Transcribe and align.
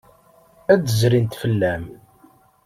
Ad 0.73 0.79
d-zrint 0.83 1.39
fell-am. 1.41 1.85